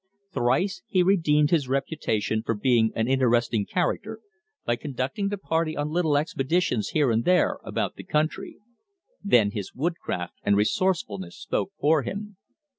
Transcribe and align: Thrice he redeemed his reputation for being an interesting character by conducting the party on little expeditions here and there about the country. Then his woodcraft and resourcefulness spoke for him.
Thrice 0.33 0.81
he 0.87 1.03
redeemed 1.03 1.51
his 1.51 1.67
reputation 1.67 2.41
for 2.41 2.55
being 2.55 2.91
an 2.95 3.07
interesting 3.07 3.67
character 3.67 4.19
by 4.65 4.75
conducting 4.75 5.27
the 5.27 5.37
party 5.37 5.77
on 5.77 5.89
little 5.91 6.17
expeditions 6.17 6.89
here 6.89 7.11
and 7.11 7.23
there 7.23 7.59
about 7.63 7.97
the 7.97 8.03
country. 8.03 8.57
Then 9.23 9.51
his 9.51 9.75
woodcraft 9.75 10.33
and 10.43 10.57
resourcefulness 10.57 11.37
spoke 11.37 11.73
for 11.79 12.01
him. 12.01 12.37